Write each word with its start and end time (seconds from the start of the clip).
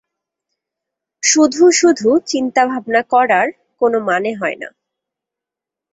শুধু 1.23 1.63
শুধু 1.71 2.09
চিন্তা 2.25 2.61
ভাবনা 2.65 3.01
করার 3.09 3.47
কোনো 3.81 3.97
মানে 3.99 4.31
হয় 4.33 4.57
না। 4.59 4.69